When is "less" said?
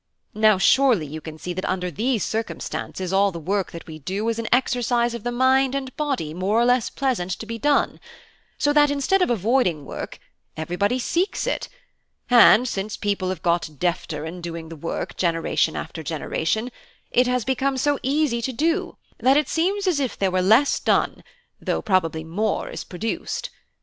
6.65-6.89, 20.41-20.79